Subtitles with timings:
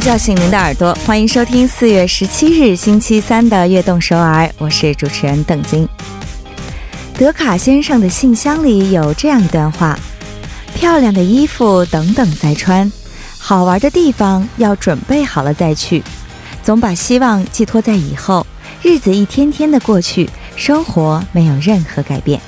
[0.00, 5.88] 叫醒您的耳朵，欢迎收听四月十七日星期三的《悦动首尔》，我是主持人邓晶。
[7.18, 9.98] 德卡先生的信箱里有这样一段话：
[10.74, 12.90] 漂亮的衣服等等再穿，
[13.38, 16.02] 好玩的地方要准备好了再去，
[16.62, 18.46] 总把希望寄托在以后，
[18.82, 22.38] 日子一天天的过去，生活没有任何改变。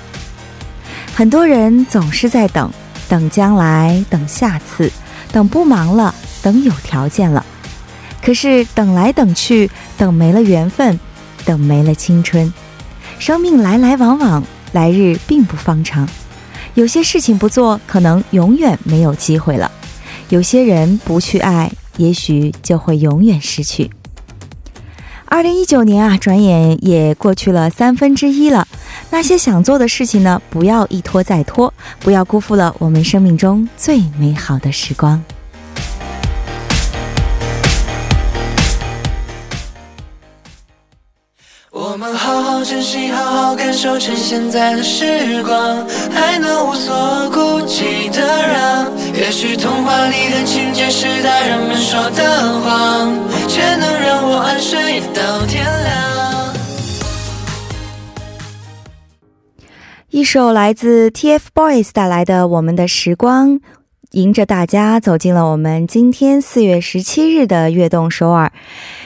[1.15, 2.71] 很多人总是在等，
[3.09, 4.93] 等将来，等下次，
[5.33, 6.15] 等不忙了。
[6.49, 7.45] 等有条件了，
[8.23, 10.99] 可是等来等去，等没了缘分，
[11.45, 12.51] 等没了青春。
[13.19, 16.09] 生命来来往往，来日并不方长。
[16.73, 19.71] 有些事情不做，可能永远没有机会了；
[20.31, 23.91] 有些人不去爱，也许就会永远失去。
[25.27, 28.67] 二零一九年啊，转眼也过去了三分之一了。
[29.11, 35.23] 那些想做的事情呢，不要一拖再拖，不要辜负了我们生命中最美好的时光。
[42.59, 48.93] 好珍惜，好好感受趁现在的时光，还能无所顾忌的让。
[49.15, 56.55] 也许童话里的情节是大人们说的谎，却能让我安睡到天亮。
[60.11, 63.51] 一首来自 TFBOYS 带来的《我们的时光》。
[64.19, 68.53] 迎着大家走进了我们今天四月十七日的悦动首尔。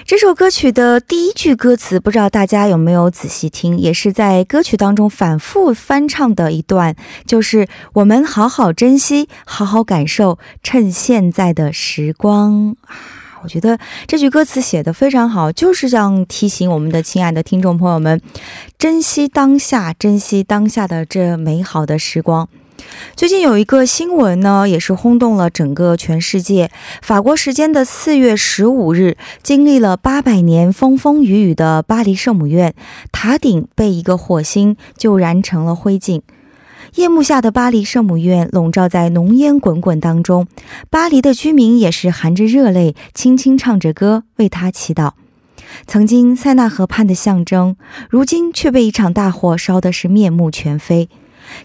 [0.07, 6.97] 这首歌曲的第一句歌词，不知道大家有没有仔细听，也是在歌曲当中反复翻唱的一段，
[7.27, 12.97] 就是我们好好珍惜，好好感受，趁现在的时光啊！
[13.43, 18.19] 我觉得这句歌词写的非常好，就是这样提醒我们的亲爱的听众朋友们，
[18.79, 22.49] 珍惜当下，珍惜当下的这美好的时光。
[23.15, 26.71] 最近有一个新闻呢，也是轰动了整个全世界。
[27.03, 32.75] 法国时间的四月十五日，经历了八百年风风雨雨的巴黎圣母院
[33.13, 36.23] 塔顶被一个火星就燃成了灰烬。
[36.97, 40.47] 夜幕下的巴黎圣母院笼罩在浓烟滚滚当中，
[40.91, 45.13] 巴黎的居民也是含着热泪，轻轻唱着歌为他祈祷。
[45.87, 47.77] 曾经塞纳河畔的象征，
[48.11, 51.09] 如今却被一场大火烧的是面目全非。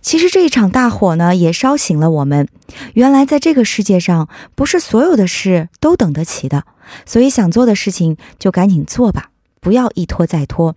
[0.01, 2.47] 其实这一场大火呢，也烧醒了我们。
[2.93, 6.63] 原来在这个世界上，不是所有的事都等得起的。
[7.05, 10.75] 所以想做的事情就赶紧做吧，不要一拖再拖。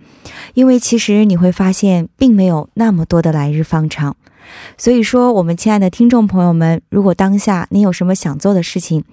[0.54, 4.16] 因为其实你会发现，并没有那么多的来日方长。
[4.76, 9.04] 所以说，我们亲爱的听众朋友们，如果当下你有什么想做的事情，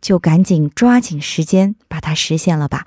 [0.00, 2.86] 就赶紧抓紧时间把它实现了吧。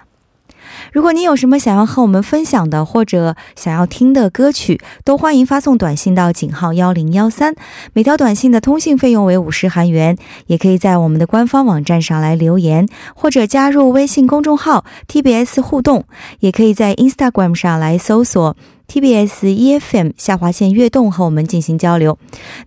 [0.92, 7.56] 如果您有什么想要和我们分享的，或者想要听的歌曲，都欢迎发送短信到井号幺零幺三，
[7.94, 10.18] 每条短信的通信费用为五十韩元。
[10.48, 16.06] 也可以在我们的官方网站上来留言，或者加入微信公众号 TBS 互动，
[16.40, 18.56] 也可以在 Instagram 上来搜索。
[18.88, 22.18] TBS EFM 下划线悦动和我们进行交流。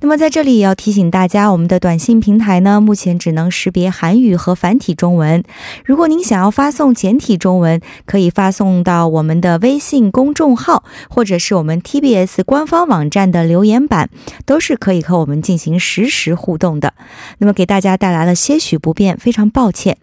[0.00, 5.42] 那么在这里也要提醒大家，我们的短信平台呢，目前只能识别韩语和繁体中文。
[5.84, 14.10] 如果您想要发送简体中文，可以发送到我们的微信公众号，或者是我们 TBS 官方网站的留言板，
[14.44, 16.94] 都是可以和我们进行实时互动的。
[17.38, 19.98] 那么给大家带来了些许不便，非常抱歉。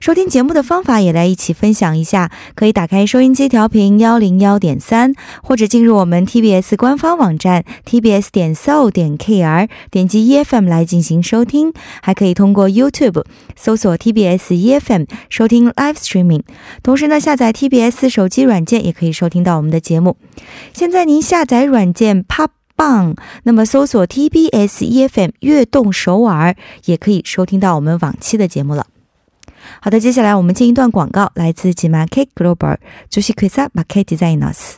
[0.00, 11.72] 收听节目的方法也来一起分享一下，可以打开收音机调频幺零幺点三，或者进入我们 TBS 官方网站 tbs 点 so 点 kr，点击 EFM 来进行收听，
[12.02, 13.24] 还可以通过 YouTube
[13.56, 16.42] 搜索 TBS EFM 收听 Live Streaming。
[16.82, 20.16] 同时呢，下载 TBS 手机软件也可以收听到我们的节目。
[20.72, 26.56] 现在您下载软件 Pop 棒，那么搜索 TBS EFM 悦动首尔，
[26.86, 28.86] 也可以收听到我们往期的节目了。
[29.80, 34.76] 好的，接下来我们进一段广告，来自 Gmarket Global 主席 Krisa Market Designers。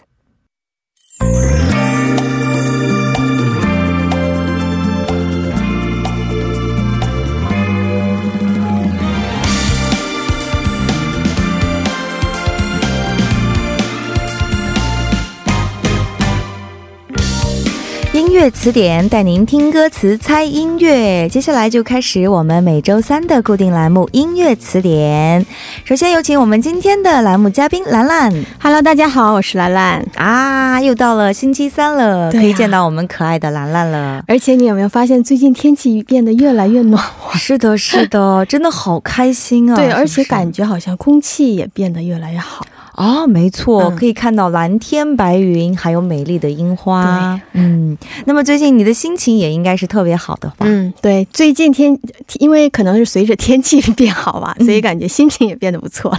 [18.62, 21.28] 词典带您听歌词、猜音乐。
[21.28, 25.44] 接下来就开始我们每周三的固定栏目——音乐词典。
[25.84, 28.32] 首先有请我们今天的栏目嘉宾兰兰。
[28.60, 30.80] Hello，大家好，我是兰兰啊！
[30.80, 34.22] 又到了星期三了，可以见到我们可爱的兰兰了。
[34.28, 37.36] 而且你有没有发现，最近天气变得越来越暖和？
[37.36, 39.74] 是的，是的，真的好开心啊！
[39.82, 42.64] 对，而且感觉好像空气也变得越来越好。
[42.96, 47.40] 哦，没错，嗯可以看到蓝天白云，还有美丽的樱花。
[47.52, 47.96] 嗯，
[48.26, 50.66] 那么最近你的心情也应该是特别好的吧？
[50.66, 51.98] 嗯，对，最近天，
[52.38, 56.16] 因为可能是随着天气变好吧，嗯所以感觉心情也变得不错。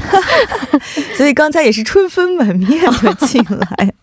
[1.16, 3.94] 所以刚才也是春风满面的进来。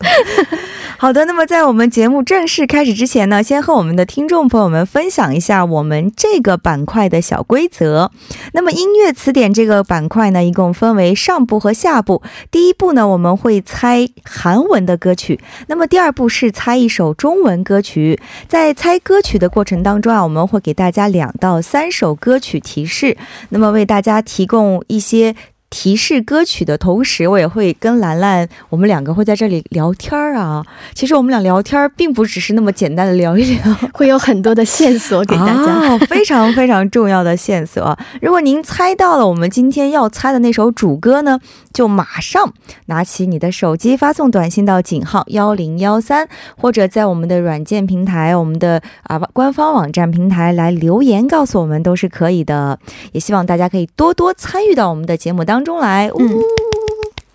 [0.97, 8.11] 好的，那么在我们节目正式开始之前呢，先和我们的听众朋友们分享一下我们这个板块的小规则。
[8.53, 12.23] 那么音乐词典这个板块呢，一共分为上部和下部。
[12.51, 15.37] 第一一步呢，我们会猜韩文的歌曲；
[15.67, 18.21] 那么第二步是猜一首中文歌曲。
[18.47, 23.17] 在猜歌曲的过程当中啊，我们会给大家两到三首歌曲提示，
[23.49, 25.35] 那么为大家提供一些。
[25.71, 30.67] 提示歌曲的同时，我也会跟兰兰，我们两个会在这里聊天儿啊。
[30.95, 33.63] 其实我们俩聊天儿并不只是那么简单的聊一聊，
[33.95, 35.71] 会有很多的线索给大家。
[35.81, 37.97] 啊、非常非常重要的线索。
[38.21, 41.39] 如果您猜到了我们今天要猜的那首主歌呢，
[41.73, 42.53] 就马上
[42.87, 52.79] 拿起你的手机发送短信到井号幺零幺三，或者在我们的软件平台、我们的啊官方网站平台来留言告诉我们都是可以的。
[53.13, 56.11] 也希望大家可以多多参与到我们的节目当中来。
[56.13, 56.43] 呜、嗯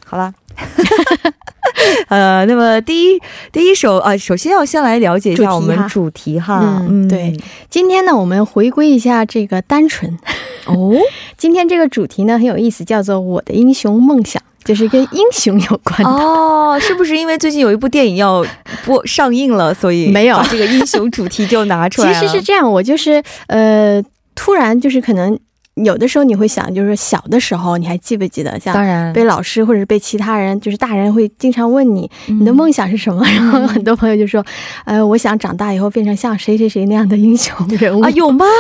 [0.08, 0.34] 好了。
[2.08, 3.20] 呃，那么第一
[3.52, 6.82] 第一首啊，首先要先来了解一下我们主题哈。
[6.88, 7.36] 嗯，对。
[7.70, 10.18] 今天呢，我们回归一下这个单纯。
[10.66, 10.94] 哦，
[11.38, 16.10] 今天这个主题呢很有意思，叫做“我的英雄梦想”，就是跟英雄有关的。
[16.10, 18.46] 哦，是不是因为最近有一部电影要
[18.86, 22.14] 播上映了，所以没有这个英雄主题就拿出来了？
[22.22, 24.02] 其实是这样，我就是呃，
[24.36, 25.38] 突然就是可能。
[25.84, 29.12] 有的时候你会想，就是小的时候，你还记不记得，像当然。
[29.12, 33.24] 被老师或者是被其他人，就是大人会经常问你，嗯、你的梦想是什么？
[33.28, 34.44] 然后很多朋友就说，
[34.86, 38.02] 呃，我想长大以后变成像谁谁谁那样的英雄人物。
[38.04, 38.46] 啊，有吗？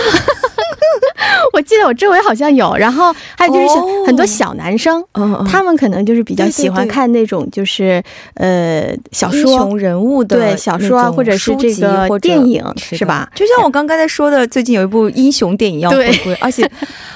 [1.54, 5.04] 我记得我周围好像有，然后还有就是小、哦、很多小男生，
[5.48, 8.04] 他们可能就是比较喜欢看那种就是
[8.36, 9.40] 呃小说。
[9.40, 13.30] 英雄人物的对小说或者是这个电影是吧？
[13.34, 16.70] 就像我刚刚才说的，最近有一部英雄电影要回归，而且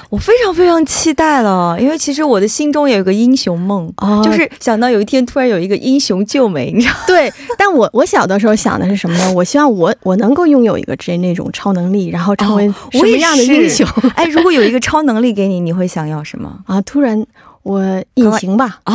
[0.08, 6.94] 我非常非常期待了，因为其实我的心中也有个英雄梦，哦、就是想到有一天突然有一个英雄救美，你知道？
[7.06, 9.32] 对，但我我小的时候想的是什么呢？
[9.32, 13.86] 我希望我我能够拥有一个这那种超能力，然后成为什么样的英雄？
[13.86, 16.80] 哦、 哎，如果有一个超能力给你，你会想要什么啊？
[16.82, 17.24] 突然
[17.62, 17.80] 我
[18.14, 18.94] 隐形吧啊！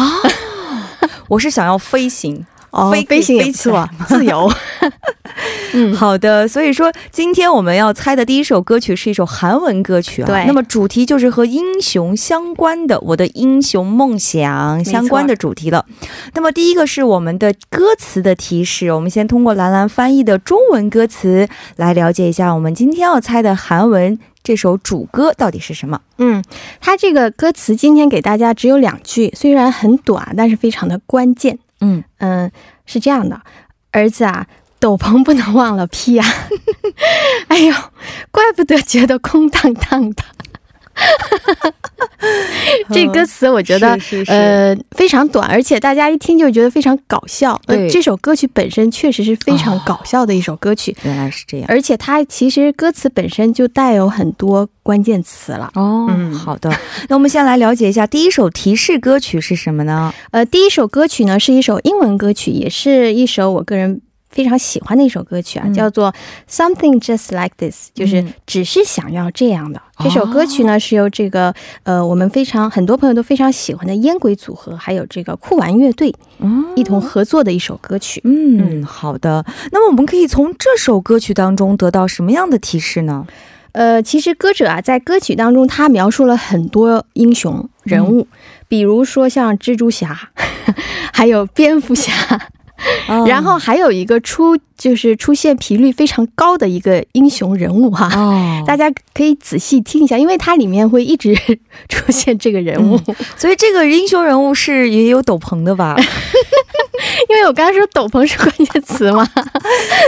[1.27, 2.45] 我是想要飞行。
[2.75, 4.51] 哦，飞行也不错，自由。
[5.73, 6.47] 嗯，好的。
[6.47, 10.25] 所以说，今天我们要猜的第一首歌曲是一首韩文歌曲啊。
[10.25, 10.45] 对。
[10.45, 15.85] 那么主题就是和英雄相关的，我的英雄梦想相关的主题了。
[16.33, 25.99] 那么第一个是我们的歌词的提示，我们先通过兰兰翻译的中文歌词来了解一下我们今天要猜的韩文这首主歌到底是什么。
[26.17, 26.43] 嗯，
[26.79, 31.59] 它这个歌词今天给大家只有两句，虽然很短，但是非常的关键。
[31.81, 32.51] 嗯嗯，
[32.85, 33.41] 是这样的，
[33.91, 34.47] 儿子啊，
[34.79, 36.27] 斗篷不能忘了披啊！
[37.49, 37.73] 哎呦，
[38.31, 40.23] 怪不得觉得空荡荡的。
[42.91, 43.97] 这歌词我觉得、
[44.27, 47.59] 呃非常短，而且大家一听就觉得非常搞笑。
[47.67, 50.91] 对，这首歌曲本身确实是非常搞笑的一首歌曲。
[50.93, 55.69] 哦、原来是这样，而且它其实歌词本身就带有很多关键词了。
[55.75, 56.73] 哦，嗯，好的。
[57.09, 60.13] 那我们先来了解一下第一首提示歌曲是什么呢？
[60.31, 64.01] 呃，第一首歌曲呢是一首英文歌曲，也是一首我个人
[64.35, 66.13] 非常喜欢的一首歌曲啊，嗯、叫做
[66.49, 69.81] Something Just Like This，就是只是想要这样的。
[69.97, 78.19] 嗯、这首歌曲呢是由这个呃我们非常很多朋友都非常喜欢的烟鬼组合，还有这个酷玩乐队、嗯、一同合作的一首歌曲。
[78.25, 79.45] 嗯，好的。
[79.71, 83.25] 那么我们可以从这首歌曲当中得到什么样的提示呢？
[83.71, 88.27] 呃，其实歌者啊在歌曲当中他描述了很多英雄人物，嗯、
[88.67, 90.29] 比如说像蜘蛛侠，
[91.13, 92.11] 还有蝙蝠侠。
[93.07, 101.35] 哦、然后还有一个出就是出现频率非常高的一个英雄人物哈，哦、 大家可以仔细听一下，因为它里面会一直
[101.87, 105.95] 出现这个人物，嗯、所以这个英雄人物是也有斗篷的吧？
[107.29, 109.27] 因为我刚刚说斗篷是关键词嘛。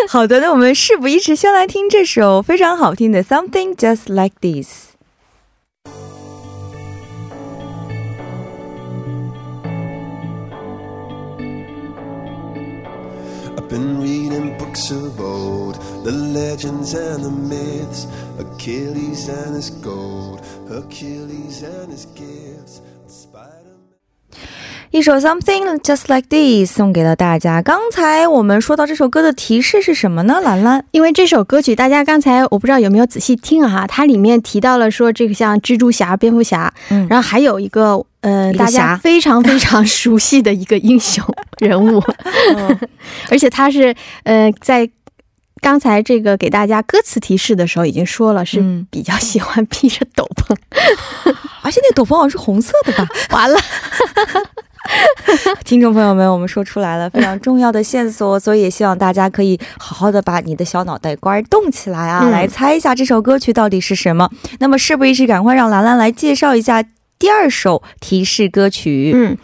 [0.08, 4.68] 好的，那我们事不宜迟，先来听这首非常好听的《Something Just Like This》。
[13.70, 18.08] Been reading books of old, the legends and the myths,
[18.40, 22.82] Achilles and his gold, Hercules and his gifts.
[23.08, 23.44] Spider.
[24.92, 27.62] 一首 Something Just Like This 送给了大家。
[27.62, 30.40] 刚才我们说到这首歌的提示是什么呢？
[30.42, 41.24] 兰兰，因为这首歌曲大家刚才我不知道有没有仔细听啊，它里面提到了说这个像蜘蛛侠、蝙蝠侠，嗯，然后还有一个呃，大家非常非常 熟悉的一个英雄
[41.60, 42.04] 人物，
[43.30, 44.90] 而且他是呃在。
[45.60, 50.56] 刚才这个给大家歌词提示的时候已经说了，是嗯比较喜欢披着斗篷。
[51.64, 53.08] 而且那斗篷好像是红色的吧？
[53.32, 53.60] 完了，
[55.66, 64.30] 听众朋友们，我们说出来了非常重要的线索，所以也希望大家可以好好的把你的小脑袋瓜儿动起来啊，嗯来猜一下这首歌曲到底是什么。
[64.60, 66.84] 那么事不宜迟，赶快让兰兰来介绍一下
[67.20, 69.12] 第二首提示歌曲。
[69.14, 69.38] 嗯，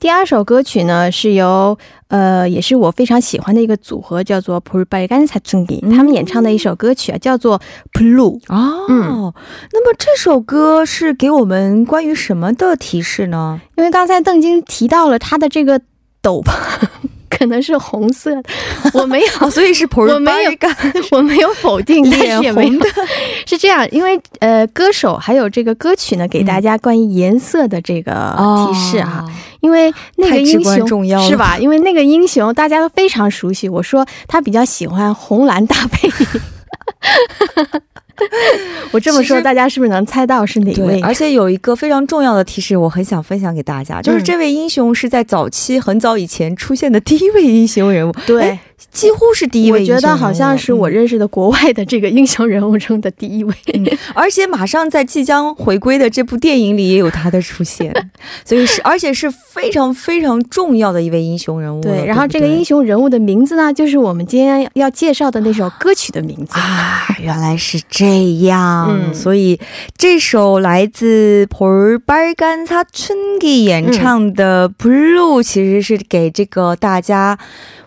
[0.00, 5.66] 第二首歌曲呢是由呃也是我非常喜欢的一个组合，叫做 p u r b a g a n s a c h u n
[5.66, 7.60] g i 他们演唱的一首歌曲啊，叫做
[7.92, 8.40] Blue。
[8.48, 9.32] 哦，嗯
[9.72, 13.60] 那么这首歌是给我们关于什么的提示呢？
[13.76, 15.80] 因为刚才邓晶提到了他的这个
[16.22, 16.52] 斗篷
[17.28, 18.50] 可能是红色的，
[18.94, 20.50] 我没有，哦，所以是 普我没有
[21.12, 22.86] 我没有否定，但脸是也没有红的。
[23.46, 28.12] 是这样，因为呃，歌手还有这个歌曲呢，给大家关于颜色的这个
[28.68, 29.24] 提示哈。
[29.26, 31.58] 哦因为那个英雄重要是吧？
[31.58, 33.68] 因为那个英雄大家都非常熟悉。
[33.68, 36.08] 我说他比较喜欢红蓝搭配。
[38.90, 41.00] 我这么说，大家是不是能猜到是哪对，位？
[41.00, 48.60] 而且有一个非常重要的提示，我很想分享给大家，就是嗯这位英雄是在早期很早以前出现的第一位英雄人物，对哎，
[48.90, 49.86] 几乎是第一位我。
[49.86, 53.54] 觉得好像是我嗯认识的国外的这个英雄人物中的第一位。
[54.14, 57.92] 而且马上在即将回归的这部电影里也有他的出现，
[58.44, 61.80] 所以是而且是非常非常重要的一位英雄人物。
[61.82, 66.58] 对，然后这个英雄人物的名字呢，就是我们今天要介绍的那首歌曲的名字。
[66.58, 68.06] 啊，原来是这
[68.41, 69.59] 样，嗯所以
[69.97, 77.37] 这首来自 볼빨간사춘기演唱的《Blue》，其实是给这个大家。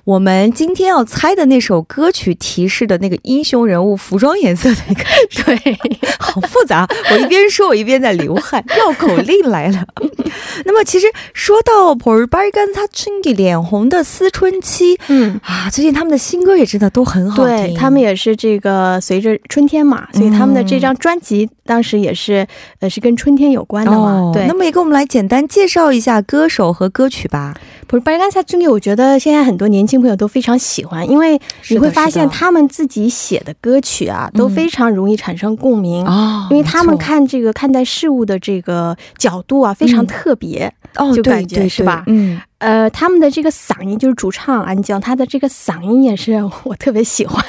[0.05, 5.03] 我们今天要猜的那首歌曲提示的那个英雄人物服装颜色的一个，
[5.45, 5.79] 对，
[6.19, 6.87] 好复杂。
[7.11, 9.85] 我一边说，我一边在流汗，绕口令来了。
[10.65, 15.41] 那么，其实说到 볼빨간사춘기脸红的思春期嗯。
[15.43, 17.47] 啊，最近他们的新歌也真的都很好听。
[17.47, 22.47] 对他们也是这个随着春天嘛，所以他们的这张专辑当时也是、
[22.81, 24.31] 呃是跟春天有关的嘛。
[24.33, 27.55] 对，哦那么也给我们来简单介绍一下歌手和歌曲吧。
[27.87, 31.40] 不是《白干萨经历》，我觉得现在很多年轻 朋友都非常喜欢，因为
[31.70, 36.06] 你会发现他们自己写的歌曲啊，都非常容易产生共鸣。
[36.06, 40.74] 哦因为他们看这个看待事物的这个角度啊，非常特别。
[40.96, 47.42] 哦，就感觉对对是吧嗯，呃，他们的这个嗓音，就是主唱安江，他的这个嗓音也是我特别喜欢，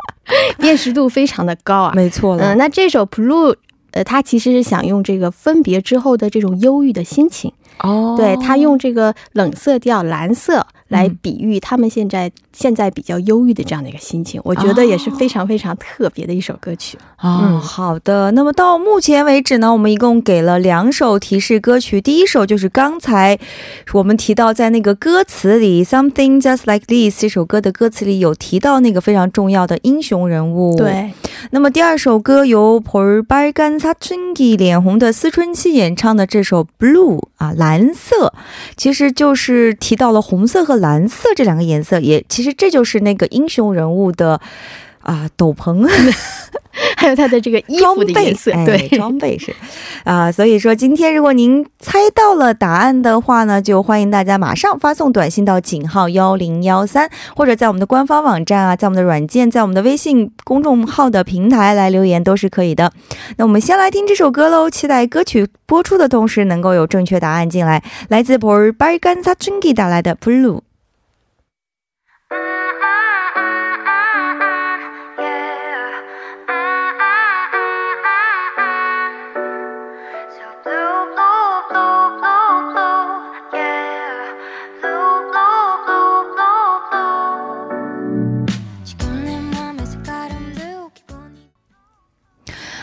[0.58, 1.92] 辨识度非常的高啊。
[1.94, 2.54] 没错了。
[2.54, 3.52] 嗯、那这首《Blue》。
[3.92, 16.98] 呃，他其实是想用这个分别之后的这种忧郁的心情，哦，对，他用这个冷色调蓝色来比喻他们现在现在比较忧郁的这样的一个心情，我觉得也是非常非常特别的一首歌曲。
[17.22, 23.38] 嗯，好的，那么到目前为止呢，我们一共给了两首提示歌曲，第一首就是刚才
[23.92, 30.76] 我们提到在那个歌词里，something just like this 这首歌的歌词里有提到那个非常重要的英雄人物。
[30.76, 31.12] 对，
[31.50, 37.67] 那么第二首歌由 Paul Bar Gan s a t u n g i 脸红的思春期演唱的这首 blue 啊蓝。
[37.68, 38.32] 蓝色，
[38.76, 44.40] 其实就是提到了红色和蓝色这两个颜色，也其实这就是那个英雄人物的。
[45.02, 45.88] 啊，斗篷，
[46.96, 49.54] 还有他的这个腰背，色，对，装备是。
[50.04, 62.92] 啊，所以说今天如果您猜到了答案的话呢，就欢迎大家马上发送短信到井号幺零幺三，或者在我们的官方网站啊，在我们的软件，在我们的微信公众号的平台来留言都是可以的。
[63.36, 67.82] 那我们先来听这首歌喽，期待歌曲播出的同时能够有正确答案进来。
[68.08, 70.60] 来自波尔巴尔干萨春给带来的 blue。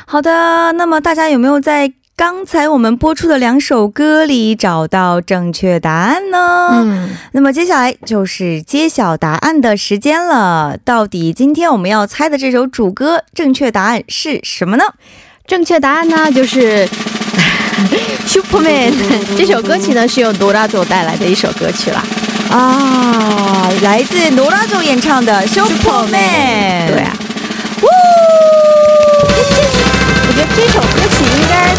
[0.07, 6.69] 好的，那么大家有没有在刚才我们播出的两首歌里找到正确答案呢？
[6.71, 10.77] 嗯，那么接下来就是揭晓答案的时间了。
[10.85, 14.85] 到底今天我们要猜的这首主歌正确答案是什么呢？
[15.45, 16.87] 正确答案呢就是。
[18.25, 18.93] Superman
[19.37, 22.03] 这首歌曲呢是由罗拉佐带来的一首歌曲啦。
[22.49, 26.87] 啊，来自罗拉佐演唱的《Superman》。
[26.87, 27.13] 对啊，
[30.55, 31.73] 这首歌曲应该，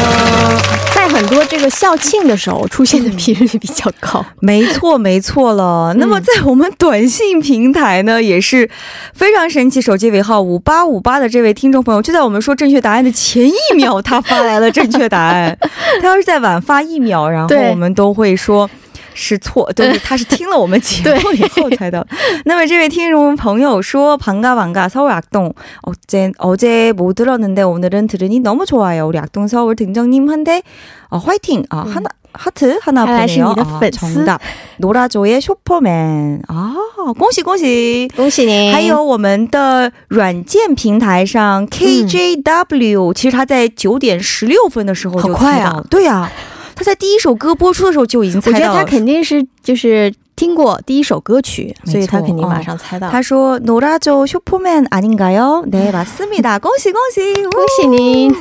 [0.00, 0.58] 呃，
[0.94, 4.24] 在在很多这个校庆的时候出现的频率比较高。
[4.40, 5.94] 没错，没错了。
[5.98, 8.68] 那么在我们短信平台呢，也是
[9.14, 9.80] 非常神奇。
[9.80, 15.56] 手机尾号五八五八的这位听众朋友，就在我们说正确答案的前一秒，他发来了正确答案。
[16.02, 18.68] 他要是再晚发一秒，然后我们都会说。
[19.15, 22.05] 是错，对，他是听了我们节目以后猜的。
[22.45, 29.07] 那么这位听众朋友说，반가반가 서울 악동 어제 어제 못 들었는데 오늘은 들으니 너무 좋아요.
[29.07, 30.63] 우리 악동 서울 등장님한테
[31.09, 31.63] 어, 화이팅.
[31.69, 33.49] 아, 하나 하트 하나 看来是 보내요.
[33.49, 34.25] 你的 아, 粉丝。
[34.25, 34.39] 정답.
[34.77, 36.43] 노라조의 슈퍼맨.
[36.47, 36.73] 아,
[37.17, 38.71] 恭喜恭喜.恭喜您！
[38.71, 46.31] 还有我们的软件平台上 KJW，、其实他在九点十六分的时候就好快啊猜到了对呀、
[46.75, 48.65] 他在第一首歌播出的时候就已经猜到了。
[48.65, 53.09] 我觉得他肯定是就是听过第一首歌曲，没错所以他肯定马上猜到。
[53.09, 55.63] 他说노라조 슈퍼맨 아닌가요?
[55.69, 56.59] 네 맞습니다.
[56.59, 58.35] 恭喜恭喜恭喜您！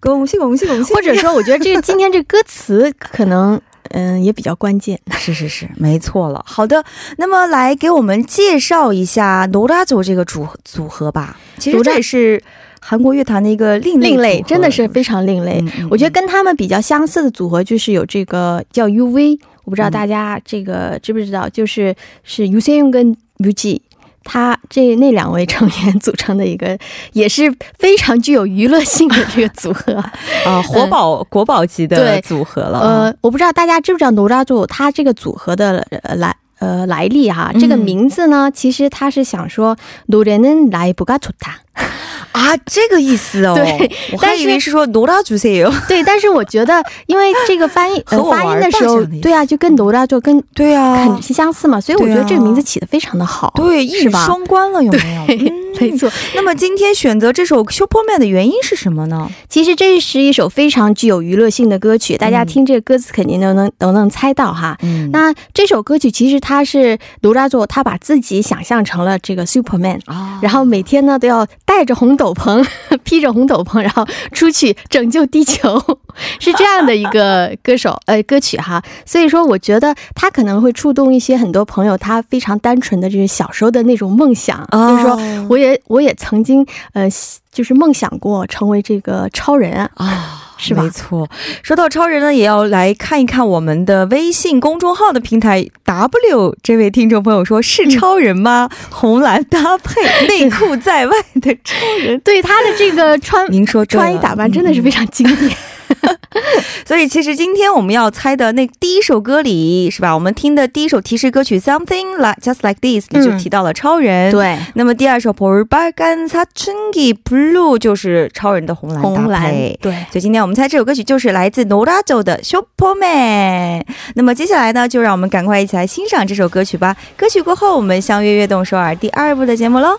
[0.00, 0.92] 恭喜恭喜恭喜！
[0.92, 3.58] 或者说，我觉得这个今天这歌词可能
[3.90, 5.00] 嗯也比较关键。
[5.12, 6.44] 是是是，没错了。
[6.46, 6.84] 好的，
[7.16, 11.38] 那么来给我们介绍一下노라조这个组组合吧。
[11.58, 12.42] 其实 노라 这也是
[12.80, 15.60] 韩国乐坛的一个另类另类组合真的是非常另类。
[15.60, 23.80] 嗯嗯我觉得跟他们比较相似的组合就是有这个叫 UV，我不知道大家这个知不知道，就是是 u c n 跟 UG。
[24.26, 26.78] 他这那两位成员组成的一个，
[27.12, 29.92] 也是非常具有娱乐性的这个组合。
[30.46, 32.80] 啊，活宝、国宝级的对组合了。
[32.80, 37.50] 呃，我不知道大家知不知道노라조他这个组合的呃来呃来历哈。
[37.52, 39.76] 嗯这个名字呢，其实他是想说
[40.08, 41.60] 노래는라이브가좋다。
[42.32, 43.54] 啊，这个意思哦。
[43.54, 45.72] 对，我还但是以为是说노라主세요。
[45.88, 53.52] 对，但是我觉得，因为这个翻译、 呃、和我玩发音的时候大象的意，思对啊，就跟노라就跟对啊很相似嘛，所以我觉得对啊这个名字起的非常的好。
[53.56, 55.26] 对，一语是吧双关了，有没有？
[55.26, 56.08] 对嗯 没错。
[56.36, 59.28] 那么今天选择这首《Superman》的原因是什么呢？
[59.48, 64.78] 其实这是一首非常具有娱乐性的歌曲，大家听这个歌词肯定都能都能猜到哈。
[64.82, 72.65] 嗯那这首歌曲其实它是罗拉佐，他把自己想象成了这个 Superman，啊然后每天呢都要 戴着红斗篷，
[73.05, 75.79] 披着红斗篷，然后出去拯救地球，
[76.41, 78.81] 是这样的一个歌手 呃歌曲哈。
[79.05, 87.07] 所以说，我觉得他可能会触动一些很多朋友，他非常单纯的就是小时候的那种梦想，哦就是说我也我也曾经呃
[87.51, 89.91] 就是梦想过成为这个超人啊。
[89.95, 90.45] 啊。
[90.61, 91.27] 是吧没错，
[91.63, 96.55] 说到超人呢，也要来看一看我们的微信公众号的平台 W。
[96.61, 98.69] 这位听众朋友说：“是超人吗？
[98.91, 102.19] 红蓝搭配，内裤在外的超人。
[102.25, 105.55] 对他的这个穿”您说穿衣打扮真的是非常经典。
[106.84, 110.12] 所以其实今天我们要猜的那第一首歌里，是吧？
[110.14, 114.30] 我们听的第一首提示歌曲《Something Like Just Like This》里就提到了超人。。
[114.30, 119.78] 对，那么第二首《볼빨간사춘기 Blue》就是超人的红蓝搭红蓝配。
[119.80, 119.92] 对。
[120.10, 123.82] 所以今天我们猜这首歌曲就是来自 노라조 的 Superman。
[124.14, 126.96] 那么接下来呢，就让我们赶快一起来欣赏这首歌曲吧。
[127.16, 129.98] 歌曲过后，我们相约悦动首尔第二部的节目喽。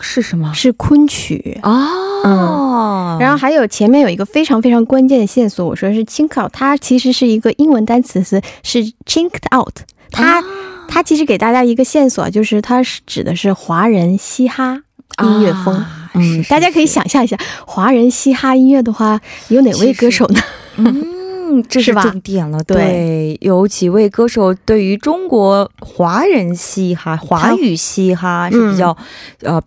[0.00, 0.52] 是什么？
[0.54, 1.58] 是昆曲。
[1.62, 9.74] 哦，然后还有前面有一个非常非常关键的线索，我说是 chink out，它其实是一个英文单词是是 chinked out，
[10.10, 10.42] 它、
[10.88, 14.82] 它其实给大家一个线索，就是它是指的是华人嘻哈
[15.22, 15.74] 音乐风。
[15.74, 20.40] 啊嗯是，是大家可以想象一下，华人嘻哈音乐的话，有哪位歌手呢？
[20.76, 22.62] 嗯， 这是重点了。
[22.64, 28.96] 对对，有几位歌手对于中国华人嘻哈、华语嘻哈是比较、
[29.42, 29.62] 呃。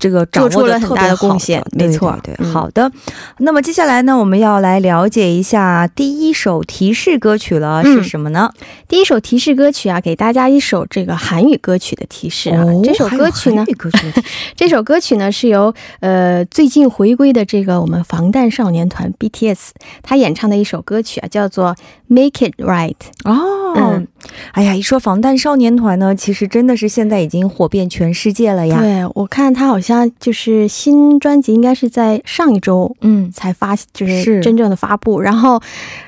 [0.00, 2.90] 这个掌出了很大的贡献没错对对嗯好的。
[3.38, 8.50] 那么接下来呢，我们要来了解一下第一首提示歌曲了，嗯是什么呢？
[8.88, 12.64] 第一首提示歌曲啊，给大家一首这个韩语歌曲的提示啊。
[12.82, 13.64] 这首歌曲呢
[14.56, 19.70] 这首歌曲呢是由呃最近回归的这个我们防弹少年团 BTS
[20.02, 21.74] 他演唱的一首歌曲啊，叫做
[22.08, 22.94] 《Make It Right》。
[23.30, 24.06] 哦，嗯
[24.52, 28.80] 哎呀，一说防弹少年团呢，其实真的是现在已经火遍全世界了呀。
[28.80, 35.60] 对我看他好像就是新专辑应该是在上一周嗯，才发，就是是真正的发布，然后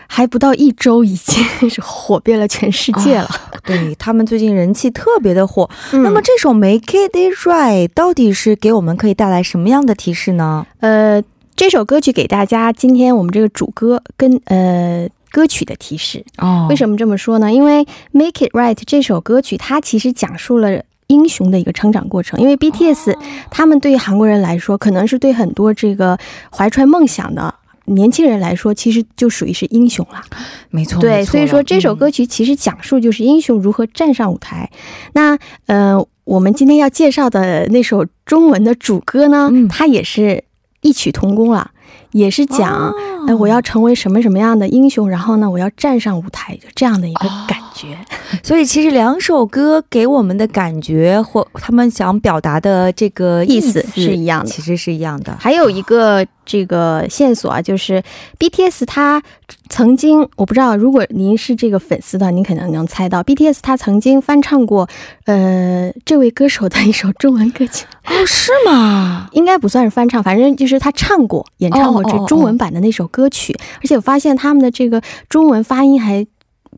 [0.06, 3.28] 还不到一周，已经 是火遍了全世界了。
[3.64, 5.68] 对他们最近人气特别的火。
[5.92, 10.66] 嗯那么这首《Make It Right》到底是给我们可以带来什么样的提示呢？
[10.80, 11.22] 呃，
[11.54, 15.08] 这首歌曲给大家今天我们这个主歌跟呃。
[15.32, 17.52] 歌曲的提示，哦为什么这么说呢？
[17.52, 22.38] 因为《Make It Right》这首歌曲，它其实讲述了英雄的一个成长过程。
[22.38, 23.16] 因为 BTS、
[23.50, 26.16] 他们对于韩国人来说，可能是对很多这个
[26.54, 27.52] 怀揣梦想的
[27.86, 30.22] 年轻人来说，其实就属于是英雄了。
[30.70, 34.70] 没错，对，所以说这首歌曲其实讲述就是英雄如何站上舞台。
[35.14, 40.44] 那呃，我们今天要介绍的那首中文的主歌呢，嗯它也是
[40.82, 41.71] 异曲同工了，
[42.12, 42.72] 也是讲。
[42.72, 42.94] 哦
[43.24, 47.98] 哎，我要成为什么什么样的英雄，然后呢，我要站上舞台，就这样的一个感觉。
[48.42, 55.36] 所以其实两首歌给我们的感觉或他们想表达的这个意思思是一样的其实是一样的。
[55.38, 58.02] 还有一个这个线索啊，就是
[58.38, 59.22] BTS 他
[59.68, 64.88] 曾经，我不知道，如果您是这个粉丝的，您可能能猜到，BTS 他曾经翻唱过
[65.26, 69.28] 呃这位歌手的一首中文歌曲，哦，是吗？
[69.32, 76.26] 应该不算是翻唱，反正就是他唱过、演唱过这中文版的那首歌曲，而且我发现他们的这个中文发音还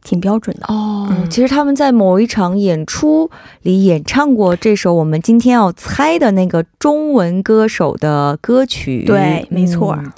[0.05, 0.67] 挺标准的。
[0.73, 3.29] 哦，嗯其实他们在某一场演出
[3.63, 9.03] 里演唱过这首我们今天要猜的那个中文歌手的歌曲。
[9.05, 10.13] 对没错嗯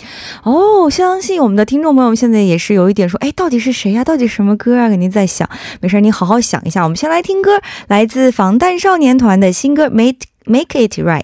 [0.45, 4.89] 哦，相信我们的听众朋友们现在也是有一点说，哎，到底是谁呀、到底什么歌啊？
[4.91, 5.49] 肯定在想。
[5.81, 6.83] 没事，你好好想一下。
[6.83, 11.23] 我们先来听歌，来自防弹少年团的新歌《Make Make It Right》。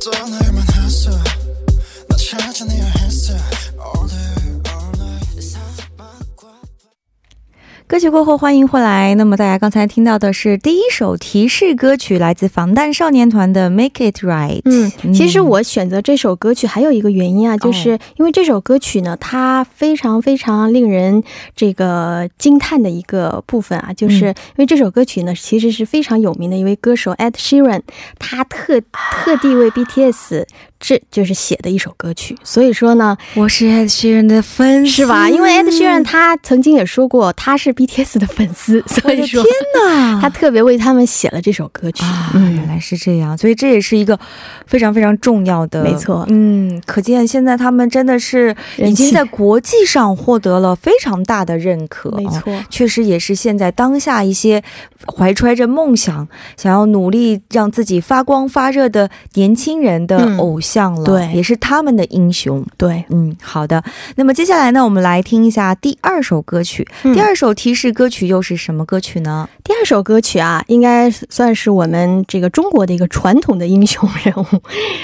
[0.00, 3.34] 떠날만 했어 나 찾아내야 했어.
[3.78, 4.37] All day
[7.88, 9.14] 歌曲过后，欢迎回来。
[9.14, 14.60] 那么大家刚才听到的是第一首提示歌曲，来自防弹少年团的《Make It Right》。
[14.66, 21.24] 嗯，其实我选择这首歌曲还有一个原因啊，就是因为这首歌曲呢，它非常非常令人
[21.56, 27.80] 这个惊叹的一个部分啊，就是因为这首歌曲呢，其实是非常有名的一位歌手 Ed Sheeran，
[28.18, 30.44] 他特特地为 BTS
[30.80, 35.28] 这就是写的一首歌曲，所以说呢，我是 Ed Sheeran 的粉丝，是吧？
[35.28, 39.52] 因为 Ed Sheeran 他曾经也说过他是 BTS 的粉丝，所以说天
[39.84, 42.04] 哪，他特别为他们写了这首歌曲。
[42.04, 42.54] 啊，嗯。
[42.54, 44.18] 原来是这样，所以这也是一个
[44.66, 46.24] 非常非常重要的，没错。
[46.28, 52.52] 嗯，可见现在他们真的是已经在国际上获得了非常大的认可，没错。
[52.52, 54.62] 哦确实也是现在当下一些
[55.16, 60.38] 怀揣着梦想、想要努力让自己发光发热的年轻人的嗯。
[60.38, 62.64] 偶像了，对也是他们的英雄。
[62.76, 63.82] 对，嗯，好的。
[64.16, 66.86] 那么接下来呢，我们来听一下第二首歌曲。
[67.02, 69.48] 嗯第二首提示歌曲又是什么歌曲呢？
[69.64, 74.46] 第二首歌曲啊，应该算是我们这个中国的一个传统的英雄人物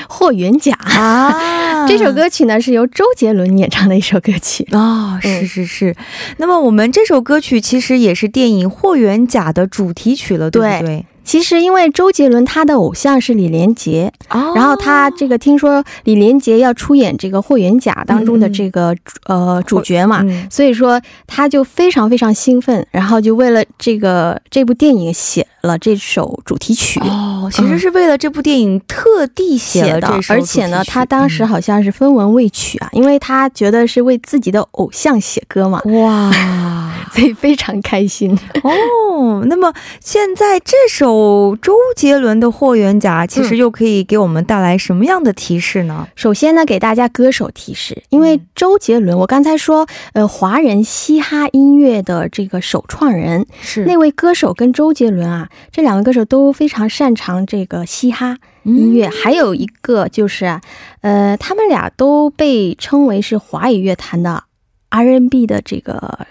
[0.08, 0.74] 霍元甲。
[0.74, 4.66] 啊 这首歌曲呢是由周杰伦演唱的一首歌曲。
[4.72, 5.94] 哦，是嗯是是。
[6.38, 11.04] 那么我们这首歌曲其实也是电影《霍元甲》的主题曲了，对不对？
[11.24, 18.94] 其实因为周杰伦他的偶像是李连杰，哦然后他这个听说李连杰要出演这个霍元甲当中的这个、
[19.26, 20.20] 呃主角嘛。
[20.22, 27.00] 嗯所以说，他就非常非常兴奋，然后就为了这个这部电影写了这首主题曲。
[27.00, 35.80] 哦，其实是为了这部电影特地写了这首而且呢，他当时好像是分文未取啊，因为他觉得是为自己的偶像写歌嘛。
[35.84, 36.32] 嗯哇，
[37.12, 38.38] 所以非常开心。
[38.62, 41.13] 哦，那么现在这首
[41.60, 46.06] 周杰伦的《霍元甲》，其实又可以给我们带来什么样的提示呢？
[46.14, 59.08] 首先呢，给大家歌手提示，因为周杰伦，我刚才说，呃，华人嘻哈音乐的这个首创人，是那位歌手跟周杰伦啊，这两位歌手都非常擅长这个嘻哈音乐。
[59.08, 60.60] 还有一个就是啊，
[61.00, 64.44] 呃，他们俩都被称为是华语乐坛的
[64.90, 66.26] R&B 的这个，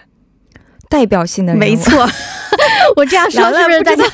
[0.94, 2.08] 代表性的人物，没错。
[2.94, 4.04] 我这样说是不是大家？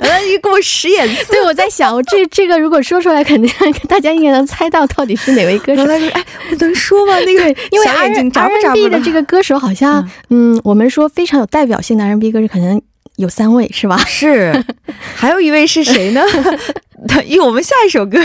[0.00, 1.26] 呃，你给我使眼色。
[1.30, 3.48] 对，我在想，我这这个如果说出来，肯定
[3.88, 5.82] 大家应该能猜到到底是哪位歌手。
[5.86, 7.14] 哎，我能说吗？
[7.20, 12.82] 那个，因为小眼睛眨不眨 R&B 不的这个歌手好像，嗯，我们说非常有代表性的 R&B 歌手，可能
[13.18, 13.96] 有三位，是吧？
[14.06, 14.64] 是，
[15.14, 16.22] 还有一位是谁呢？
[17.26, 18.18] 因为我们下一首歌，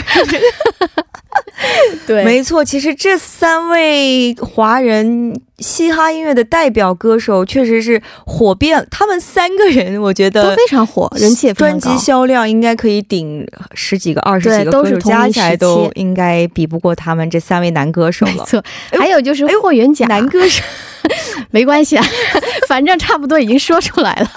[2.08, 11.96] 对没错，其实这三位华人嘻哈音乐的代表歌手，确实是火遍他们三个人，我觉得都非常火，人气也非专辑。
[11.98, 18.34] 销量应该可以顶十几个、二十几个歌手，都是加起来都应该比不过他们这三位男歌手了。
[18.34, 20.64] 没错，还有就是霍元甲，男歌手
[21.52, 22.06] 没关系啊，
[22.68, 24.30] 反正差不多已经说出来了。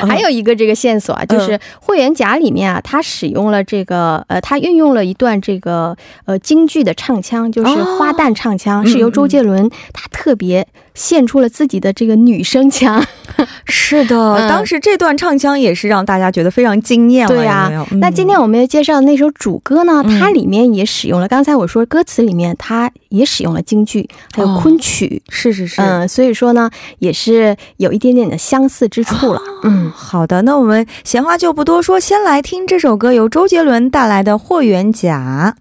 [0.00, 0.08] 嗯。
[0.08, 13.04] 还有一个这个线索啊，就是霍元甲里面啊，他使用了这个呃，他运用了一段这个呃京剧的唱腔，就是哦花旦唱腔，嗯是由周杰伦他特别献出了自己的这个女声腔。
[13.64, 17.34] 是的，嗯当时这段唱腔也是让大家觉得非常惊艳了。
[17.34, 25.22] 对呀那今天我们要介绍的那首主歌呢，嗯它里面也使用了，刚才我说歌词里面它也使用了京剧，还有哦昆曲。
[25.30, 29.40] 是是是，嗯，所以说呢，也是有一点点的相似之处了。
[29.62, 35.56] 嗯，好的，那我们闲话就不多说，先来听这首歌，由周杰伦带来的《霍元甲》。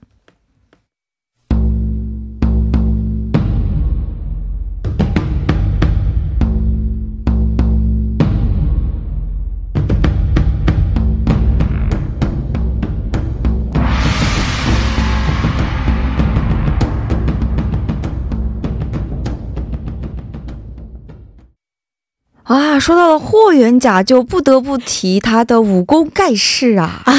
[22.51, 27.01] 啊，说到了霍元甲，就不得不提他的武功盖世啊！
[27.05, 27.13] 啊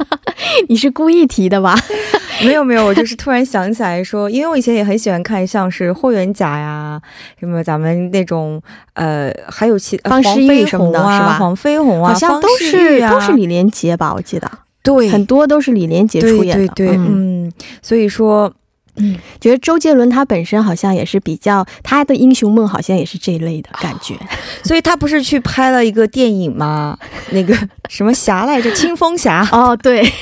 [0.68, 1.76] 你是故意提的吧？
[2.42, 6.98] 没有没有，我就是突然想起来说，因为我以前也很喜欢看像是霍元甲呀，
[7.38, 8.60] 什么咱们那种
[8.94, 14.14] 呃，还有其方世玉什么的黄飞鸿啊是吧黄飞鸿啊，好像都是都是李连杰吧？
[14.14, 14.50] 我记得
[14.82, 16.66] 对很多都是李连杰出演的。
[16.74, 18.50] 对对对，嗯，嗯，所以说
[19.40, 24.14] 觉得周杰伦他本身好像也是比较他的英雄梦，好像也是这一类的感觉。
[24.62, 26.98] 所以他不是去拍了一个电影吗？
[27.30, 27.56] 那个
[27.88, 30.02] 什么侠来着， 青风侠，哦，对，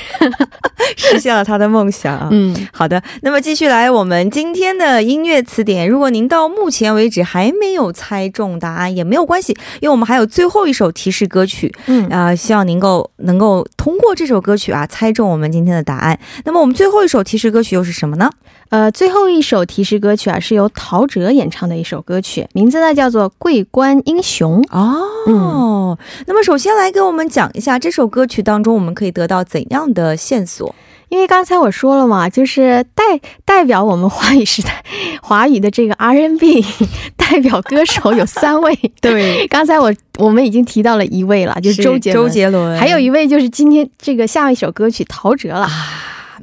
[0.97, 2.29] 实现了他的梦想啊。
[2.31, 5.87] 嗯，好的，那么继续来我们今天的音乐词典。
[5.87, 16.19] 如果您到目前为止还没有猜中答案，也没有关系，因为我们还有最后一首提示歌曲嗯啊、希望您够能够通过这首歌曲啊猜中我们今天的答案。
[16.45, 18.29] 那么我们最后一首提示歌曲又是什么呢？
[18.69, 24.61] 呃，最后一首提示歌曲啊，是由陶喆演唱的一首歌曲，名字呢叫做《桂冠英雄》。
[24.69, 30.68] 哦，那么首先来给我们讲一下这首歌曲当中我们可以得到怎样的线索？
[31.09, 33.03] 因为刚才我说了嘛，就是代
[33.43, 34.83] 代表我们华语时代
[35.21, 36.63] 华语的这个 R&B
[37.17, 38.77] 代表歌手有三位。
[39.01, 42.27] 对，刚才我我们已经提到了一位了，就是周杰伦。
[42.27, 45.67] 周杰伦，还有一位就是今天这个下一首歌曲陶喆了。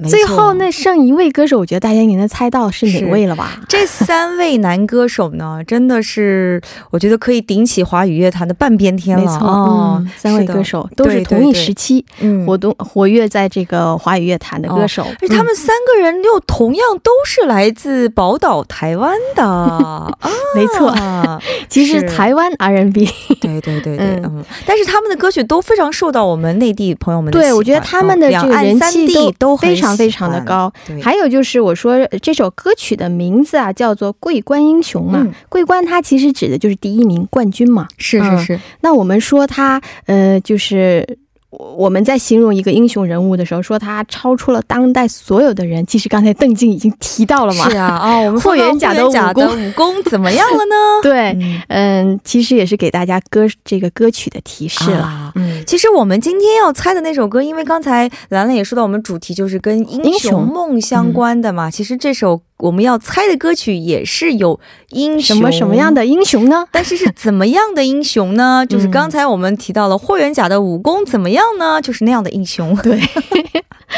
[0.05, 3.61] 最后那剩一位歌手，我觉得大家应该能猜到是哪位了吧？
[3.69, 9.23] 这三位男歌手呢，真的是我觉得可以顶起华语乐坛的半边天了。
[9.25, 15.07] 没错，哦嗯，三位歌手都是同一时期嗯活动活跃在这个华语乐坛的歌手。
[15.21, 20.13] 而他们三个人又同样都是来自宝岛台湾的，啊、
[20.57, 20.95] 没错，
[21.69, 22.07] 其实是。
[22.17, 23.07] 台湾 R&B，
[23.43, 24.23] 对对对对，嗯。
[24.25, 24.45] 嗯。
[24.65, 30.73] 但是他们的歌曲都非常受到我们内地朋友们的喜欢对我觉得他们的这个人两岸三气地都非常非常的高。
[31.03, 35.21] 还有就是我说这首歌曲的名字啊，叫做《桂冠英雄》嘛。
[35.23, 37.87] 嗯桂冠它其实指的就是第一名冠军嘛。
[37.99, 41.19] 是嗯是是，那我们说它呃，就是
[41.59, 45.85] 我我们在形容一个英雄人物的时候，说他超出了当代所有的人。
[45.87, 47.71] 其实刚才邓静已经提到了嘛。
[47.71, 50.77] 是啊啊，我们霍元甲的武功的武功怎么样了呢？
[51.03, 55.03] 对，嗯嗯，其实也是给大家歌这个歌曲的提示了。
[55.03, 61.71] 啊嗯，其实我们今天要猜的那首歌，因为刚才兰兰也说到，我们主题就是跟英雄英雄梦相关的嘛。
[61.71, 64.59] 其实这首我们要猜的歌曲也是有
[64.91, 65.93] 英雄什么什么样？
[65.93, 66.67] 的英雄呢？
[66.71, 68.65] 但是是怎么样的英雄呢？
[68.69, 71.81] 就是嗯刚才我们提到了霍元甲的武功怎么样呢？
[71.83, 72.75] 就是那样的英雄。
[72.77, 73.01] 对，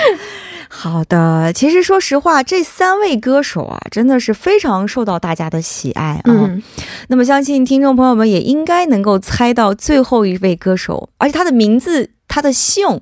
[0.69, 6.27] 好的，其实说实话，这三位歌手啊，真的是非常受到大家的喜爱啊。
[6.27, 6.63] 嗯，
[7.09, 13.01] 那么相信听众朋友们也应该能够猜到最后一位歌手，而且他的名字、他的姓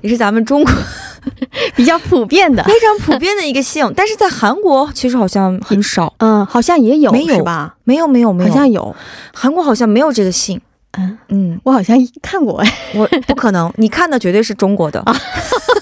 [0.00, 0.72] 也是咱们中国
[1.76, 2.62] 比较普遍的。
[2.64, 7.74] 非常普遍的一个姓， 但是在韩国其实好像很少，嗯，好像也有，没有是吧？
[7.84, 8.94] 没有没有没有，好像有。
[9.32, 10.60] 韩国好像没有这个姓。
[10.98, 12.74] 嗯，嗯，我好像看过哎。
[12.94, 15.02] 我不可能，你看的绝对是中国的。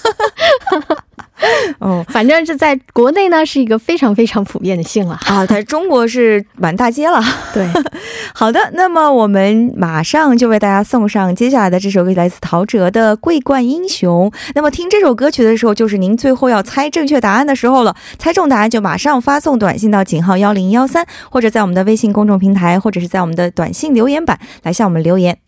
[1.78, 5.18] 哦反正是在国内呢，是一个非常非常普遍的姓了。
[5.26, 7.22] 啊，在中国是满大街了。
[7.54, 7.66] 对，
[8.34, 14.30] 好的，那么我们马上就为大家送上接下来的这首歌，来自陶喆的《桂冠英雄》。
[14.54, 17.94] 那么听这首歌曲的时候，就是您最后要猜正确答案的时候了。
[18.18, 25.38] 猜中答案就马上发送短信到井号幺零幺三，或者在我们的微信公众平台，或者是在我们的短信留言板来向我们留言。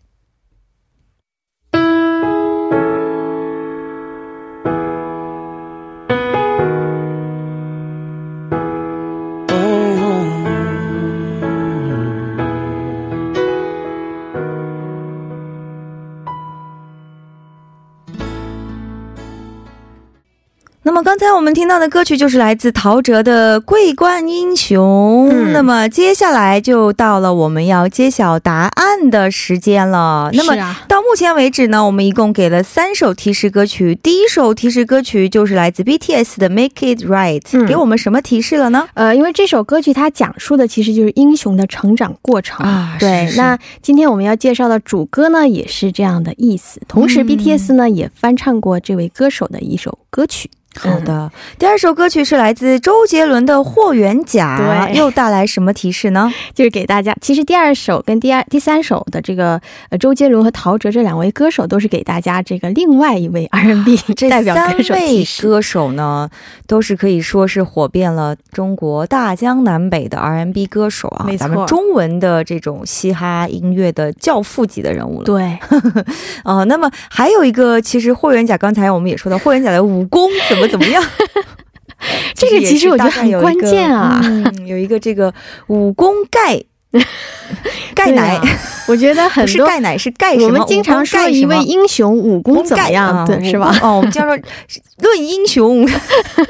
[20.85, 30.29] 那么刚才我们听到的歌曲就是来自陶喆的《桂冠英雄》嗯那么接下来就到了我们要揭晓答案的时间了。
[30.33, 30.53] 那么
[30.89, 33.95] 到目前为止呢，我们一共给了三首提示歌曲。
[33.95, 38.85] 第一首提示歌曲就是来自 BTS 的《Make It Right》，嗯给我们什么提示了呢？
[38.93, 46.81] 呃，因为这首歌曲它讲述的其实就是英雄的成长过程啊对，是是那今天我们要介绍的主歌呢，也是这样的意思。
[46.89, 50.49] 同时嗯，BTS 呢、也翻唱过这位歌手的一首歌曲。
[50.79, 54.57] 好的， 第二首歌曲是来自周杰伦的《霍元甲》，
[54.87, 56.31] 对 又带来什么提示呢？
[56.53, 59.59] 就是给大家，其实第二首跟第二、第三首的这个
[59.89, 65.47] 呃周杰伦和陶喆这两位歌手，都是给大家这个另外一位 R&B 这代表三歌手提位示。
[65.47, 66.29] 歌手呢，
[66.67, 75.25] 都是可以说是火遍了中国大江南北的 R&B 歌手啊，没错咱们中文的这种嘻哈音乐的教父级的人物了。
[75.25, 75.57] 对，
[76.43, 81.03] 啊、那么还有一个，其实霍元甲，刚才我们也说到，霍元甲的武功怎么怎么样？
[82.35, 85.33] 这个其实我觉得很关键啊嗯，有一个这个
[85.67, 86.61] 武功盖
[87.95, 88.41] 盖奶，啊
[88.87, 90.45] 我觉得很不是多盖奶是盖什么？
[90.47, 93.67] 我们经常说一位英雄武功怎么样，对，是吧？
[93.67, 94.43] 啊哦，我们经常说
[94.99, 95.87] 论英雄，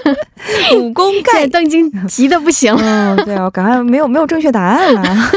[0.75, 2.75] 武功现盖在邓京急的不行。
[2.81, 5.31] 嗯，对啊，我赶快没有没有正确答案啊。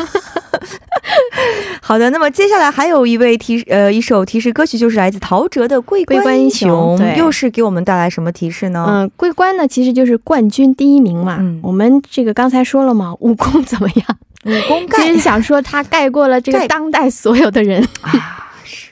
[1.82, 8.84] 好的，那么接下来还有一位提呃一首提示歌曲，就是来自陶喆的《桂桂冠英雄又是给我们带来什么提示呢？
[8.88, 11.38] 嗯，桂冠呢，其实就是冠军第一名嘛。
[11.40, 14.18] 嗯我们这个刚才说了嘛， 武功怎么样？
[14.44, 17.82] 武功盖其实想说他盖过了这个当代所有的人。
[18.02, 18.90] 啊，是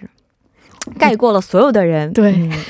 [0.99, 2.13] 盖过了所有的人。
[2.13, 2.51] 对嗯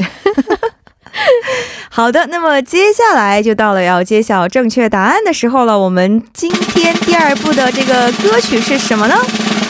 [1.96, 5.78] 好的，那么接下来就到了要揭晓正确答案的时候了。
[5.78, 9.14] 我们今天第二部的这个歌曲是什么呢？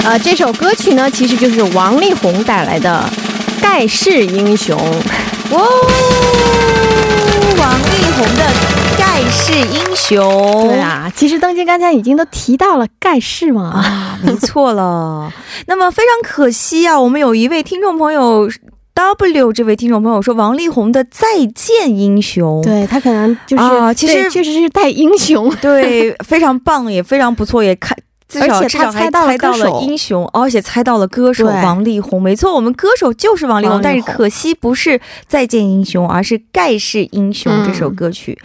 [0.07, 3.05] 呃，这首歌曲呢，其实就是王力宏带来的
[3.63, 4.75] 《盖世英雄》。
[5.55, 5.69] 哇哦，
[7.59, 8.45] 王力宏的
[8.99, 10.25] 《盖世英雄》。
[10.71, 13.65] 对啊，其实邓京刚才已经都提到了盖世嘛。
[13.65, 15.31] 啊，没错了。
[15.67, 18.49] 那么非常可惜啊，我们有一位听众朋友
[18.95, 25.53] W 这位听众朋友说，王力宏的《再见英雄》对他可能就是、啊其实确实是带英雄。
[25.61, 27.97] 对，非常棒，也非常不错，也看。
[28.27, 32.21] 至少而且他猜到了猜到了英雄，而且猜到了歌手王力宏。
[32.23, 34.91] 没错，我们歌手就是王力宏，但是可惜不是
[35.29, 38.37] 《再见英雄》，而是《盖世英雄》嗯这首歌曲，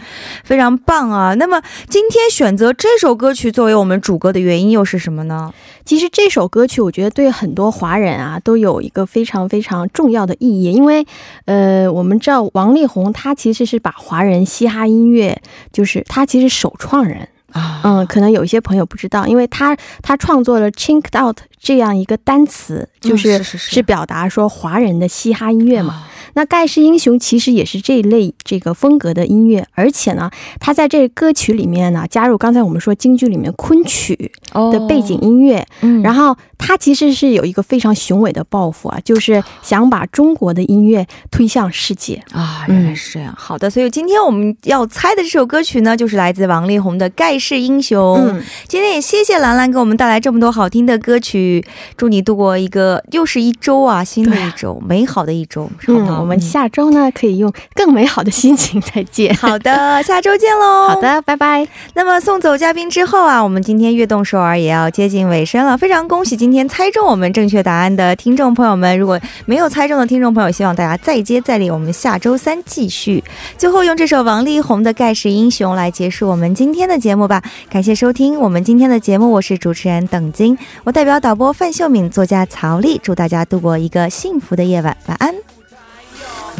[0.44, 1.34] 非常棒啊！
[1.34, 5.52] 那么今天选择这首歌曲作为我们主歌的原因又是什么呢？
[5.84, 11.06] 其实这首歌曲，我觉得对很多华人啊都有一个非常非常重要的意义，因为
[11.46, 15.40] 呃，我们知道王力宏他其实是把华人嘻哈音乐，
[15.72, 17.28] 就是他其实首创人。
[17.52, 26.04] 啊，嗯，可能有一些朋友不知道，因为他他创作了 “chink out” 这样一个单词，就是、嗯是是是表达说华人的嘻哈音乐嘛。
[26.34, 34.32] 啊那《盖世英雄》其实也是这一类这个风格的音乐，而且呢，他在这歌曲里面呢加入刚才我们说京剧里面昆曲
[34.72, 42.22] 的背景音乐，嗯然后他其实是有一个非常雄伟的抱负啊，就是想把中国的音乐推向世界。
[42.32, 43.34] 啊，原来是这样。
[43.36, 48.16] 好的，所以今天我们要猜的这首歌曲呢，就是来自王力宏的《盖世英雄》。
[48.20, 51.64] 嗯，今天也谢谢兰兰给我们带来这么多好听的歌曲，
[51.96, 56.20] 祝你度过一个又是一周啊，新的一周，美好的一周，好不嗯，好？
[56.20, 59.34] 我们下周呢可以用更美好的心情再见。
[59.42, 60.88] 好的，下周见喽。
[60.94, 61.00] 好。
[61.00, 61.66] 的，拜拜。
[61.94, 65.76] 那么送走嘉宾之后啊，我们今天悦动首尔也要接近尾声了。
[65.76, 73.24] 非常恭喜今天猜中我们正确答案的听众朋友们，如果没有猜中的听众朋友，希望大家再接再厉，我们下周三继续。
[73.58, 77.42] 最后用这首王力宏的《盖世英雄》来结束我们今天的节目吧。
[77.68, 85.34] 感谢收听我们今天的节目，我是主持人等金，我代表导播范秀敏、作家曹丽，祝大家度过一个幸福的夜晚，晚安。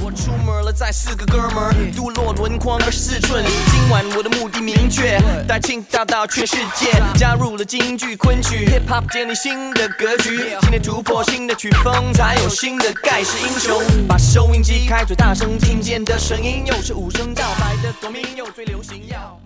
[0.02, 3.44] 我出门了，载四个哥们儿，镀落轮框二十寸。
[3.70, 10.56] 今晚我的目的明确，带庆大到全世界，加入了京剧昆曲，hip hop 建立新的格局。
[10.62, 13.82] 今天突破新的曲风，才有新的盖世英雄。
[14.08, 19.39] 把收音机开最大声，听见的声音又是五声道，白的夺命又最流行，要模仿。